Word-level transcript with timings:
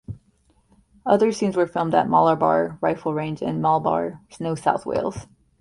Other 1.05 1.31
scenes 1.31 1.55
were 1.55 1.67
filmed 1.67 1.93
at 1.93 2.07
Malarbar 2.07 2.79
rifle 2.81 3.13
range 3.13 3.43
in 3.43 3.61
Malabar, 3.61 4.19
New 4.39 4.55
South 4.55 4.83
Wales. 4.83 5.27